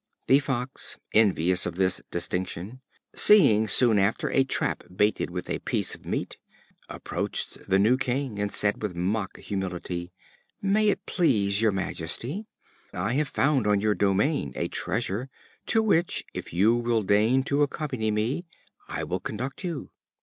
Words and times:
The 0.25 0.39
Fox, 0.39 0.97
envious 1.13 1.67
of 1.67 1.75
this 1.75 2.01
distinction, 2.09 2.81
seeing, 3.13 3.67
soon 3.67 3.99
after, 3.99 4.31
a 4.31 4.43
trap 4.43 4.83
baited 4.95 5.29
with 5.29 5.47
a 5.47 5.59
piece 5.59 5.93
of 5.93 6.07
meat, 6.07 6.37
approached 6.89 7.67
the 7.69 7.77
new 7.77 7.97
king, 7.99 8.39
and 8.39 8.51
said 8.51 8.81
with 8.81 8.95
mock 8.95 9.37
humility: 9.37 10.11
"May 10.59 10.87
it 10.87 11.05
please 11.05 11.61
your 11.61 11.71
majesty, 11.71 12.47
I 12.91 13.13
have 13.13 13.27
found 13.27 13.67
on 13.67 13.79
your 13.79 13.93
domain 13.93 14.53
a 14.55 14.69
treasure, 14.69 15.29
to 15.67 15.83
which, 15.83 16.25
if 16.33 16.51
you 16.51 16.75
will 16.77 17.03
deign 17.03 17.43
to 17.43 17.61
accompany 17.61 18.09
me, 18.09 18.47
I 18.87 19.03
will 19.03 19.19
conduct 19.19 19.63
you." 19.63 19.91